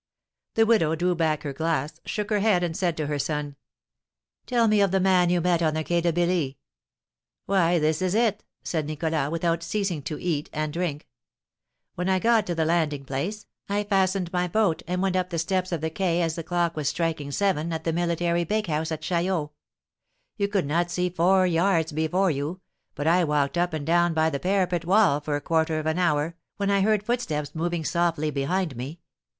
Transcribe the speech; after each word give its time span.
The 0.55 0.65
widow 0.65 0.95
drew 0.95 1.13
back 1.13 1.43
her 1.43 1.53
glass, 1.53 1.99
shook 2.05 2.31
her 2.31 2.39
head, 2.39 2.63
and 2.63 2.75
said 2.75 2.97
to 2.97 3.05
her 3.05 3.19
son: 3.19 3.55
"Tell 4.47 4.67
me 4.67 4.81
of 4.81 4.89
the 4.89 4.99
man 4.99 5.29
you 5.29 5.39
met 5.41 5.61
on 5.61 5.75
the 5.75 5.83
Quai 5.83 6.01
de 6.01 6.11
Billy." 6.11 6.57
"Why, 7.45 7.77
this 7.77 8.01
is 8.01 8.15
it," 8.15 8.43
said 8.63 8.87
Nicholas, 8.87 9.29
without 9.29 9.61
ceasing 9.61 10.01
to 10.05 10.19
eat 10.19 10.49
and 10.51 10.73
drink: 10.73 11.07
"When 11.93 12.09
I 12.09 12.17
got 12.17 12.47
to 12.47 12.55
the 12.55 12.65
landing 12.65 13.05
place, 13.05 13.45
I 13.69 13.83
fastened 13.83 14.33
my 14.33 14.47
boat, 14.47 14.81
and 14.87 15.03
went 15.03 15.15
up 15.15 15.29
the 15.29 15.37
steps 15.37 15.71
of 15.71 15.81
the 15.81 15.91
quay 15.91 16.19
as 16.23 16.33
the 16.33 16.41
clock 16.41 16.75
was 16.75 16.89
striking 16.89 17.29
seven 17.29 17.71
at 17.71 17.83
the 17.83 17.93
military 17.93 18.43
bakehouse 18.43 18.91
at 18.91 19.03
Chaillot. 19.03 19.51
You 20.35 20.47
could 20.47 20.65
not 20.65 20.89
see 20.89 21.11
four 21.11 21.45
yards 21.45 21.91
before 21.91 22.31
you, 22.31 22.59
but 22.95 23.05
I 23.05 23.23
walked 23.23 23.55
up 23.55 23.71
and 23.71 23.85
down 23.85 24.15
by 24.15 24.31
the 24.31 24.39
parapet 24.39 24.83
wall 24.83 25.21
for 25.21 25.35
a 25.35 25.41
quarter 25.41 25.77
of 25.77 25.85
an 25.85 25.99
hour, 25.99 26.35
when 26.57 26.71
I 26.71 26.81
heard 26.81 27.03
footsteps 27.03 27.53
moving 27.53 27.85
softly 27.85 28.31
behind 28.31 28.75
me. 28.75 28.99